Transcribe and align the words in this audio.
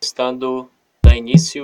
estando 0.00 0.70
da 1.02 1.16
início. 1.16 1.62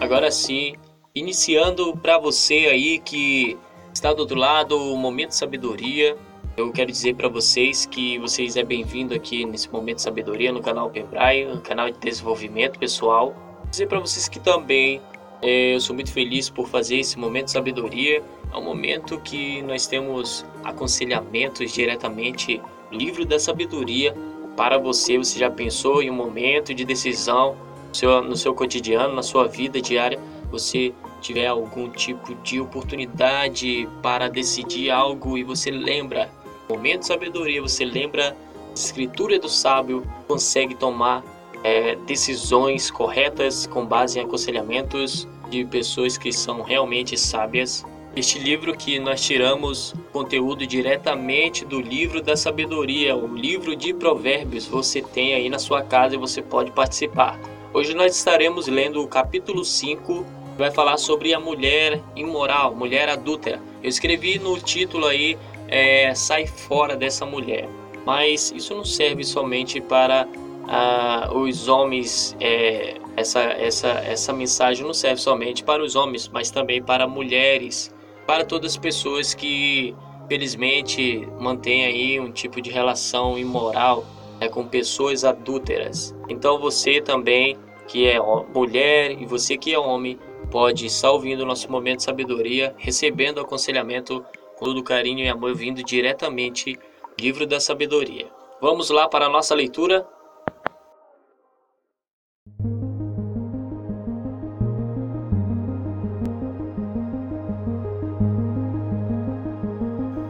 Agora 0.00 0.30
sim, 0.30 0.76
iniciando 1.14 1.96
para 1.96 2.18
você 2.18 2.68
aí 2.70 2.98
que 3.00 3.58
está 3.92 4.12
do 4.12 4.20
outro 4.20 4.38
lado, 4.38 4.76
o 4.76 4.96
Momento 4.96 5.32
Sabedoria. 5.32 6.16
Eu 6.56 6.72
quero 6.72 6.90
dizer 6.90 7.16
para 7.16 7.28
vocês 7.28 7.84
que 7.84 8.18
vocês 8.18 8.56
é 8.56 8.62
bem-vindo 8.62 9.14
aqui 9.14 9.44
nesse 9.44 9.70
Momento 9.70 10.00
Sabedoria 10.00 10.52
no 10.52 10.62
canal 10.62 10.90
Pembraio, 10.90 11.52
um 11.52 11.60
canal 11.60 11.90
de 11.90 11.98
desenvolvimento 11.98 12.78
pessoal. 12.78 13.34
Dizer 13.70 13.88
para 13.88 14.00
vocês 14.00 14.28
que 14.28 14.40
também 14.40 15.02
eu 15.42 15.80
sou 15.80 15.94
muito 15.94 16.12
feliz 16.12 16.48
por 16.48 16.68
fazer 16.68 16.96
esse 16.96 17.18
Momento 17.18 17.50
Sabedoria. 17.50 18.22
É 18.52 18.56
um 18.56 18.62
momento 18.62 19.20
que 19.20 19.62
nós 19.62 19.86
temos 19.86 20.44
aconselhamentos 20.64 21.72
diretamente 21.72 22.60
livro 22.90 23.24
da 23.24 23.38
sabedoria 23.38 24.14
para 24.56 24.78
você. 24.78 25.18
Você 25.18 25.38
já 25.38 25.50
pensou 25.50 26.02
em 26.02 26.10
um 26.10 26.14
momento 26.14 26.74
de 26.74 26.84
decisão 26.84 27.56
no 27.88 27.94
seu, 27.94 28.22
no 28.22 28.36
seu 28.36 28.54
cotidiano, 28.54 29.14
na 29.14 29.22
sua 29.22 29.46
vida 29.46 29.80
diária? 29.80 30.18
Você 30.50 30.92
tiver 31.20 31.46
algum 31.46 31.90
tipo 31.90 32.34
de 32.36 32.60
oportunidade 32.60 33.88
para 34.02 34.28
decidir 34.28 34.90
algo 34.90 35.36
e 35.36 35.42
você 35.42 35.70
lembra 35.70 36.30
momento 36.68 37.00
de 37.00 37.06
sabedoria, 37.06 37.62
você 37.62 37.84
lembra 37.84 38.36
escritura 38.74 39.38
do 39.38 39.48
sábio, 39.48 40.02
consegue 40.26 40.74
tomar 40.74 41.22
é, 41.66 41.96
decisões 42.06 42.92
corretas 42.92 43.66
com 43.66 43.84
base 43.84 44.20
em 44.20 44.22
aconselhamentos 44.22 45.26
de 45.50 45.64
pessoas 45.64 46.16
que 46.16 46.32
são 46.32 46.62
realmente 46.62 47.18
sábias. 47.18 47.84
Este 48.14 48.38
livro 48.38 48.76
que 48.76 49.00
nós 49.00 49.20
tiramos 49.20 49.92
conteúdo 50.12 50.64
diretamente 50.64 51.64
do 51.64 51.80
livro 51.80 52.22
da 52.22 52.36
sabedoria, 52.36 53.16
o 53.16 53.34
livro 53.34 53.74
de 53.74 53.92
Provérbios, 53.92 54.64
você 54.64 55.02
tem 55.02 55.34
aí 55.34 55.48
na 55.48 55.58
sua 55.58 55.82
casa 55.82 56.14
e 56.14 56.18
você 56.18 56.40
pode 56.40 56.70
participar. 56.70 57.36
Hoje 57.74 57.94
nós 57.94 58.16
estaremos 58.16 58.68
lendo 58.68 59.02
o 59.02 59.08
capítulo 59.08 59.64
5, 59.64 60.24
que 60.24 60.58
vai 60.58 60.70
falar 60.70 60.98
sobre 60.98 61.34
a 61.34 61.40
mulher 61.40 62.00
imoral, 62.14 62.76
mulher 62.76 63.08
adúltera. 63.08 63.60
Eu 63.82 63.88
escrevi 63.88 64.38
no 64.38 64.56
título 64.60 65.06
aí 65.06 65.36
é, 65.66 66.14
sai 66.14 66.46
fora 66.46 66.94
dessa 66.94 67.26
mulher. 67.26 67.68
Mas 68.06 68.52
isso 68.54 68.72
não 68.72 68.84
serve 68.84 69.24
somente 69.24 69.80
para 69.80 70.28
ah, 70.68 71.30
os 71.32 71.68
homens. 71.68 72.36
É, 72.40 72.96
essa, 73.16 73.40
essa, 73.40 73.88
essa 73.88 74.32
mensagem 74.32 74.84
não 74.84 74.92
serve 74.92 75.20
somente 75.20 75.64
para 75.64 75.82
os 75.82 75.96
homens, 75.96 76.28
mas 76.28 76.50
também 76.50 76.82
para 76.82 77.08
mulheres, 77.08 77.94
para 78.26 78.44
todas 78.44 78.72
as 78.72 78.76
pessoas 78.76 79.32
que 79.32 79.94
felizmente 80.28 81.26
mantêm 81.40 81.86
aí 81.86 82.20
um 82.20 82.30
tipo 82.30 82.60
de 82.60 82.70
relação 82.70 83.38
imoral 83.38 84.04
né, 84.40 84.48
com 84.48 84.66
pessoas 84.66 85.24
adúlteras. 85.24 86.14
Então 86.28 86.58
você 86.58 87.00
também 87.00 87.56
que 87.88 88.06
é 88.06 88.18
mulher 88.52 89.12
e 89.12 89.24
você 89.24 89.56
que 89.56 89.72
é 89.72 89.78
homem 89.78 90.18
pode 90.50 90.86
estar 90.86 91.10
ouvindo 91.10 91.40
o 91.40 91.46
nosso 91.46 91.70
momento 91.70 91.98
de 91.98 92.04
sabedoria, 92.04 92.74
recebendo 92.76 93.40
aconselhamento 93.40 94.24
com 94.56 94.64
todo 94.64 94.82
carinho 94.82 95.24
e 95.24 95.28
amor 95.28 95.54
vindo 95.54 95.82
diretamente 95.82 96.74
do 96.74 97.22
livro 97.22 97.46
da 97.46 97.60
sabedoria. 97.60 98.26
Vamos 98.60 98.90
lá 98.90 99.08
para 99.08 99.26
a 99.26 99.28
nossa 99.28 99.54
leitura? 99.54 100.06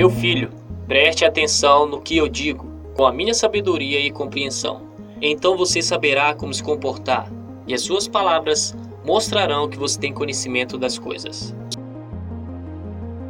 Meu 0.00 0.08
filho, 0.08 0.50
preste 0.88 1.26
atenção 1.26 1.84
no 1.84 2.00
que 2.00 2.16
eu 2.16 2.26
digo, 2.26 2.66
com 2.96 3.04
a 3.04 3.12
minha 3.12 3.34
sabedoria 3.34 4.00
e 4.00 4.10
compreensão. 4.10 4.80
Então 5.20 5.58
você 5.58 5.82
saberá 5.82 6.34
como 6.34 6.54
se 6.54 6.62
comportar, 6.62 7.30
e 7.66 7.74
as 7.74 7.82
suas 7.82 8.08
palavras 8.08 8.74
mostrarão 9.04 9.68
que 9.68 9.76
você 9.76 10.00
tem 10.00 10.10
conhecimento 10.10 10.78
das 10.78 10.98
coisas. 10.98 11.54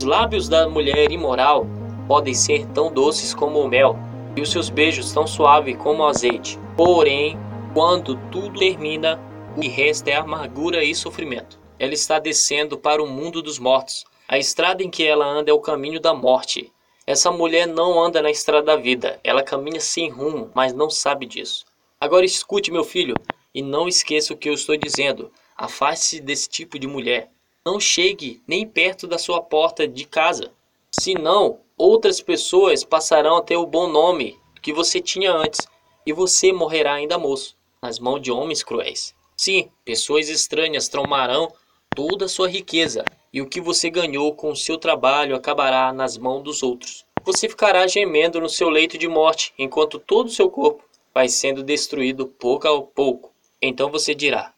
Os 0.00 0.06
lábios 0.06 0.48
da 0.48 0.66
mulher 0.66 1.12
imoral 1.12 1.66
podem 2.08 2.32
ser 2.32 2.64
tão 2.68 2.90
doces 2.90 3.34
como 3.34 3.60
o 3.60 3.68
mel, 3.68 3.98
e 4.34 4.40
os 4.40 4.50
seus 4.50 4.70
beijos 4.70 5.12
tão 5.12 5.26
suaves 5.26 5.76
como 5.76 6.02
o 6.02 6.06
azeite. 6.06 6.58
Porém, 6.78 7.38
quando 7.74 8.16
tudo 8.30 8.58
termina, 8.58 9.20
o 9.54 9.60
que 9.60 9.68
resta 9.68 10.08
é 10.08 10.16
amargura 10.16 10.82
e 10.82 10.94
sofrimento. 10.94 11.60
Ela 11.78 11.92
está 11.92 12.18
descendo 12.18 12.78
para 12.78 13.02
o 13.02 13.06
mundo 13.06 13.42
dos 13.42 13.58
mortos. 13.58 14.06
A 14.34 14.38
estrada 14.38 14.82
em 14.82 14.90
que 14.90 15.06
ela 15.06 15.24
anda 15.24 15.52
é 15.52 15.54
o 15.54 15.60
caminho 15.60 16.00
da 16.00 16.12
morte. 16.12 16.72
Essa 17.06 17.30
mulher 17.30 17.68
não 17.68 18.02
anda 18.02 18.20
na 18.20 18.32
estrada 18.32 18.66
da 18.66 18.74
vida, 18.74 19.20
ela 19.22 19.44
caminha 19.44 19.78
sem 19.78 20.10
rumo, 20.10 20.50
mas 20.52 20.72
não 20.72 20.90
sabe 20.90 21.24
disso. 21.24 21.64
Agora 22.00 22.26
escute, 22.26 22.72
meu 22.72 22.82
filho, 22.82 23.14
e 23.54 23.62
não 23.62 23.86
esqueça 23.86 24.34
o 24.34 24.36
que 24.36 24.48
eu 24.48 24.54
estou 24.54 24.76
dizendo. 24.76 25.30
Afaste-se 25.56 26.20
desse 26.20 26.48
tipo 26.48 26.80
de 26.80 26.88
mulher. 26.88 27.30
Não 27.64 27.78
chegue 27.78 28.42
nem 28.44 28.66
perto 28.66 29.06
da 29.06 29.18
sua 29.18 29.40
porta 29.40 29.86
de 29.86 30.04
casa, 30.04 30.50
senão 30.90 31.60
outras 31.78 32.20
pessoas 32.20 32.82
passarão 32.82 33.36
a 33.36 33.42
ter 33.42 33.56
o 33.56 33.64
bom 33.64 33.86
nome 33.86 34.36
que 34.60 34.72
você 34.72 35.00
tinha 35.00 35.32
antes 35.32 35.60
e 36.04 36.12
você 36.12 36.52
morrerá 36.52 36.94
ainda 36.94 37.16
moço, 37.16 37.56
nas 37.80 38.00
mãos 38.00 38.20
de 38.20 38.32
homens 38.32 38.64
cruéis. 38.64 39.14
Sim, 39.36 39.70
pessoas 39.84 40.28
estranhas 40.28 40.88
tomarão 40.88 41.52
toda 41.94 42.24
a 42.24 42.28
sua 42.28 42.48
riqueza 42.48 43.04
e 43.34 43.42
o 43.42 43.48
que 43.48 43.60
você 43.60 43.90
ganhou 43.90 44.32
com 44.32 44.52
o 44.52 44.56
seu 44.56 44.78
trabalho 44.78 45.34
acabará 45.34 45.92
nas 45.92 46.16
mãos 46.16 46.44
dos 46.44 46.62
outros. 46.62 47.04
Você 47.24 47.48
ficará 47.48 47.84
gemendo 47.88 48.40
no 48.40 48.48
seu 48.48 48.70
leito 48.70 48.96
de 48.96 49.08
morte 49.08 49.52
enquanto 49.58 49.98
todo 49.98 50.28
o 50.28 50.30
seu 50.30 50.48
corpo 50.48 50.84
vai 51.12 51.28
sendo 51.28 51.64
destruído 51.64 52.28
pouco 52.28 52.68
a 52.68 52.80
pouco. 52.80 53.32
Então 53.60 53.90
você 53.90 54.14
dirá: 54.14 54.54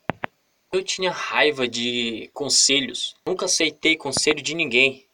eu 0.70 0.82
tinha 0.82 1.10
raiva 1.10 1.66
de 1.66 2.28
conselhos. 2.34 3.14
Nunca 3.26 3.46
aceitei 3.46 3.96
conselho 3.96 4.42
de 4.42 4.54
ninguém. 4.54 5.06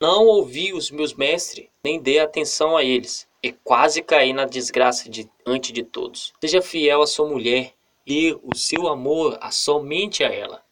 Não 0.00 0.26
ouvi 0.26 0.72
os 0.72 0.88
meus 0.90 1.12
mestres, 1.12 1.66
nem 1.82 2.00
dei 2.00 2.20
atenção 2.20 2.76
a 2.76 2.84
eles. 2.84 3.26
E 3.42 3.50
quase 3.50 4.00
caí 4.00 4.32
na 4.32 4.44
desgraça 4.44 5.10
diante 5.10 5.72
de 5.72 5.82
todos. 5.82 6.32
Seja 6.40 6.62
fiel 6.62 7.02
à 7.02 7.06
sua 7.06 7.28
mulher 7.28 7.72
e 8.06 8.32
o 8.44 8.54
seu 8.54 8.86
amor 8.86 9.36
a 9.40 9.50
somente 9.50 10.22
a 10.22 10.28
ela. 10.28 10.65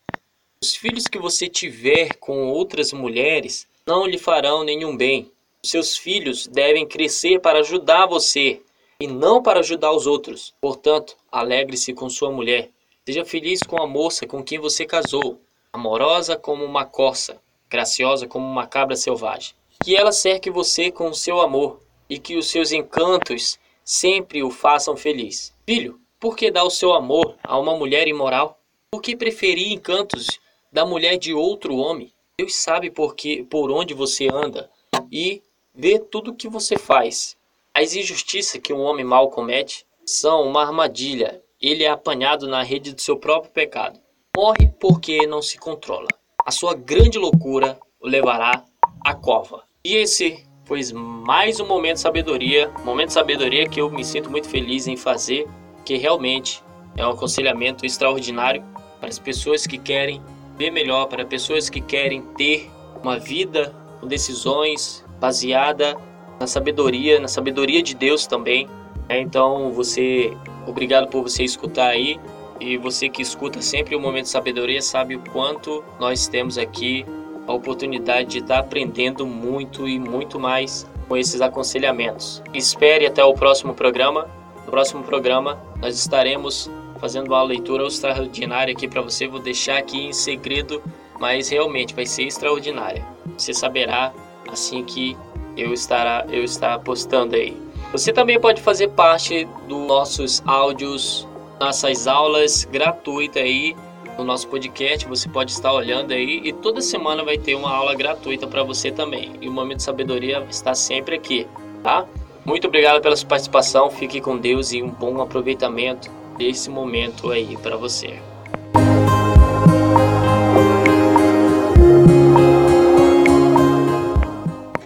Os 0.64 0.74
filhos 0.74 1.04
que 1.06 1.18
você 1.18 1.46
tiver 1.46 2.14
com 2.14 2.48
outras 2.48 2.90
mulheres 2.90 3.68
não 3.86 4.06
lhe 4.06 4.16
farão 4.16 4.64
nenhum 4.64 4.96
bem. 4.96 5.30
Seus 5.62 5.94
filhos 5.94 6.46
devem 6.46 6.88
crescer 6.88 7.38
para 7.38 7.58
ajudar 7.58 8.06
você 8.06 8.62
e 8.98 9.06
não 9.06 9.42
para 9.42 9.60
ajudar 9.60 9.92
os 9.92 10.06
outros. 10.06 10.54
Portanto, 10.62 11.18
alegre-se 11.30 11.92
com 11.92 12.08
sua 12.08 12.32
mulher 12.32 12.70
Seja 13.06 13.26
feliz 13.26 13.62
com 13.62 13.76
a 13.76 13.86
moça 13.86 14.26
com 14.26 14.42
quem 14.42 14.58
você 14.58 14.86
casou, 14.86 15.38
amorosa 15.70 16.34
como 16.34 16.64
uma 16.64 16.86
corça, 16.86 17.38
graciosa 17.68 18.26
como 18.26 18.46
uma 18.46 18.66
cabra 18.66 18.96
selvagem. 18.96 19.52
Que 19.84 19.94
ela 19.94 20.12
cerque 20.12 20.48
você 20.48 20.90
com 20.90 21.10
o 21.10 21.14
seu 21.14 21.42
amor 21.42 21.82
e 22.08 22.18
que 22.18 22.38
os 22.38 22.48
seus 22.48 22.72
encantos 22.72 23.58
sempre 23.84 24.42
o 24.42 24.50
façam 24.50 24.96
feliz. 24.96 25.54
Filho, 25.66 26.00
por 26.18 26.34
que 26.34 26.50
dar 26.50 26.64
o 26.64 26.70
seu 26.70 26.94
amor 26.94 27.34
a 27.42 27.58
uma 27.58 27.76
mulher 27.76 28.08
imoral? 28.08 28.58
Por 28.90 29.02
que 29.02 29.14
preferir 29.14 29.70
encantos 29.70 30.42
da 30.74 30.84
mulher 30.84 31.16
de 31.16 31.32
outro 31.32 31.74
homem? 31.76 32.12
Deus 32.38 32.56
sabe 32.56 32.90
por, 32.90 33.14
que, 33.14 33.44
por 33.44 33.70
onde 33.70 33.94
você 33.94 34.28
anda 34.30 34.70
e 35.10 35.40
vê 35.74 35.98
tudo 35.98 36.32
o 36.32 36.34
que 36.34 36.48
você 36.48 36.76
faz. 36.76 37.34
As 37.72 37.94
injustiças 37.94 38.60
que 38.60 38.74
um 38.74 38.82
homem 38.82 39.04
mau 39.04 39.30
comete 39.30 39.86
são 40.04 40.42
uma 40.42 40.62
armadilha 40.62 41.42
ele 41.64 41.82
é 41.82 41.88
apanhado 41.88 42.46
na 42.46 42.62
rede 42.62 42.92
do 42.92 43.00
seu 43.00 43.16
próprio 43.16 43.50
pecado. 43.50 43.98
Morre 44.36 44.70
porque 44.78 45.26
não 45.26 45.40
se 45.40 45.56
controla. 45.58 46.08
A 46.44 46.50
sua 46.50 46.74
grande 46.74 47.18
loucura 47.18 47.78
o 47.98 48.06
levará 48.06 48.62
à 49.02 49.14
cova. 49.14 49.62
E 49.82 49.96
esse 49.96 50.44
foi 50.64 50.82
mais 50.92 51.60
um 51.60 51.66
momento 51.66 51.94
de 51.94 52.00
sabedoria, 52.00 52.70
momento 52.84 53.08
de 53.08 53.14
sabedoria 53.14 53.66
que 53.66 53.80
eu 53.80 53.90
me 53.90 54.04
sinto 54.04 54.30
muito 54.30 54.46
feliz 54.46 54.86
em 54.86 54.96
fazer, 54.96 55.48
que 55.86 55.96
realmente 55.96 56.62
é 56.96 57.06
um 57.06 57.10
aconselhamento 57.10 57.86
extraordinário 57.86 58.62
para 59.00 59.08
as 59.08 59.18
pessoas 59.18 59.66
que 59.66 59.78
querem 59.78 60.22
ver 60.56 60.70
melhor, 60.70 61.06
para 61.06 61.24
pessoas 61.24 61.68
que 61.68 61.80
querem 61.80 62.22
ter 62.36 62.70
uma 63.02 63.18
vida 63.18 63.74
com 64.00 64.06
decisões 64.06 65.04
baseada 65.20 65.96
na 66.40 66.46
sabedoria, 66.46 67.20
na 67.20 67.28
sabedoria 67.28 67.82
de 67.82 67.94
Deus 67.94 68.26
também. 68.26 68.68
É, 69.08 69.20
então 69.20 69.70
você 69.72 70.36
Obrigado 70.66 71.08
por 71.08 71.22
você 71.22 71.44
escutar 71.44 71.88
aí. 71.88 72.18
E 72.60 72.76
você 72.76 73.08
que 73.08 73.20
escuta 73.20 73.60
sempre 73.60 73.94
o 73.94 74.00
Momento 74.00 74.24
de 74.24 74.30
Sabedoria 74.30 74.80
sabe 74.80 75.16
o 75.16 75.20
quanto 75.20 75.84
nós 75.98 76.28
temos 76.28 76.56
aqui 76.56 77.04
a 77.46 77.52
oportunidade 77.52 78.30
de 78.30 78.38
estar 78.38 78.58
aprendendo 78.58 79.26
muito 79.26 79.86
e 79.86 79.98
muito 79.98 80.38
mais 80.38 80.88
com 81.08 81.16
esses 81.16 81.40
aconselhamentos. 81.40 82.42
Espere 82.54 83.06
até 83.06 83.22
o 83.22 83.34
próximo 83.34 83.74
programa. 83.74 84.28
No 84.64 84.70
próximo 84.70 85.02
programa 85.02 85.60
nós 85.80 85.98
estaremos 85.98 86.70
fazendo 87.04 87.26
uma 87.26 87.42
leitura 87.42 87.86
extraordinária 87.86 88.72
aqui 88.72 88.88
para 88.88 89.02
você. 89.02 89.28
Vou 89.28 89.38
deixar 89.38 89.76
aqui 89.76 90.06
em 90.06 90.12
segredo, 90.14 90.82
mas 91.20 91.50
realmente 91.50 91.94
vai 91.94 92.06
ser 92.06 92.22
extraordinária. 92.22 93.04
Você 93.36 93.52
saberá 93.52 94.10
assim 94.50 94.82
que 94.82 95.14
eu 95.54 95.74
estar 95.74 96.32
eu 96.32 96.42
estar 96.42 96.78
postando 96.78 97.36
aí. 97.36 97.54
Você 97.92 98.10
também 98.10 98.40
pode 98.40 98.62
fazer 98.62 98.88
parte 98.88 99.46
dos 99.68 99.86
nossos 99.86 100.42
áudios, 100.46 101.28
nossas 101.60 102.06
aulas 102.06 102.64
gratuitas 102.64 103.42
aí 103.42 103.76
no 104.16 104.24
nosso 104.24 104.48
podcast. 104.48 105.06
Você 105.06 105.28
pode 105.28 105.52
estar 105.52 105.74
olhando 105.74 106.12
aí 106.12 106.40
e 106.42 106.54
toda 106.54 106.80
semana 106.80 107.22
vai 107.22 107.36
ter 107.36 107.54
uma 107.54 107.70
aula 107.70 107.94
gratuita 107.94 108.46
para 108.46 108.62
você 108.62 108.90
também. 108.90 109.34
E 109.42 109.48
o 109.48 109.52
Momento 109.52 109.76
de 109.76 109.82
Sabedoria 109.82 110.42
está 110.48 110.74
sempre 110.74 111.16
aqui, 111.16 111.46
tá? 111.82 112.06
Muito 112.46 112.66
obrigado 112.66 113.02
pela 113.02 113.14
sua 113.14 113.28
participação. 113.28 113.90
Fique 113.90 114.22
com 114.22 114.38
Deus 114.38 114.72
e 114.72 114.82
um 114.82 114.88
bom 114.88 115.20
aproveitamento 115.20 116.23
desse 116.36 116.70
momento 116.70 117.30
aí 117.30 117.56
para 117.56 117.76
você. 117.76 118.24